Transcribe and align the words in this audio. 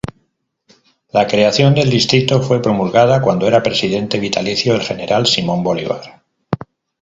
La 1.11 1.27
creación 1.27 1.75
del 1.75 1.91
distrito 1.91 2.41
fue 2.41 2.59
promulgada 2.59 3.21
cuando 3.21 3.47
era 3.47 3.61
Presidente 3.61 4.19
vitalicio 4.19 4.73
el 4.73 4.81
general 4.81 5.27
Simón 5.27 5.61
Bolívar. 5.63 6.23